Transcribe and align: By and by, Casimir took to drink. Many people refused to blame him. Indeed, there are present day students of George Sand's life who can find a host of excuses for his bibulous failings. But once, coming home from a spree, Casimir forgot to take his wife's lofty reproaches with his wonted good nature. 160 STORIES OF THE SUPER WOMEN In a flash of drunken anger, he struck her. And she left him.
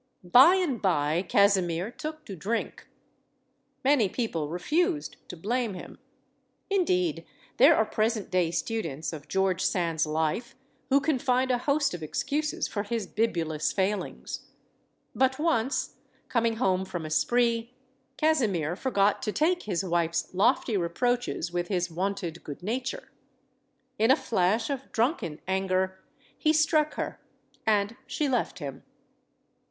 By 0.23 0.55
and 0.55 0.81
by, 0.81 1.21
Casimir 1.21 1.91
took 1.91 2.25
to 2.25 2.35
drink. 2.35 2.87
Many 3.83 4.09
people 4.09 4.49
refused 4.49 5.17
to 5.29 5.37
blame 5.37 5.75
him. 5.75 5.99
Indeed, 6.71 7.23
there 7.57 7.75
are 7.75 7.85
present 7.85 8.31
day 8.31 8.49
students 8.49 9.13
of 9.13 9.27
George 9.27 9.61
Sand's 9.61 10.07
life 10.07 10.55
who 10.89 10.99
can 11.01 11.19
find 11.19 11.51
a 11.51 11.59
host 11.59 11.93
of 11.93 12.01
excuses 12.01 12.67
for 12.67 12.81
his 12.81 13.05
bibulous 13.05 13.71
failings. 13.71 14.47
But 15.13 15.37
once, 15.37 15.97
coming 16.29 16.55
home 16.55 16.83
from 16.83 17.05
a 17.05 17.11
spree, 17.11 17.71
Casimir 18.17 18.75
forgot 18.75 19.21
to 19.21 19.31
take 19.31 19.61
his 19.61 19.85
wife's 19.85 20.33
lofty 20.33 20.75
reproaches 20.77 21.51
with 21.51 21.67
his 21.67 21.91
wonted 21.91 22.43
good 22.43 22.63
nature. 22.63 23.11
160 23.97 24.05
STORIES 24.07 24.07
OF 24.07 24.09
THE 24.09 24.09
SUPER 24.09 24.09
WOMEN 24.09 24.09
In 24.09 24.11
a 24.11 24.23
flash 24.25 24.69
of 24.71 24.91
drunken 24.91 25.41
anger, 25.47 25.99
he 26.35 26.51
struck 26.51 26.95
her. 26.95 27.19
And 27.67 27.95
she 28.07 28.27
left 28.27 28.57
him. 28.57 28.81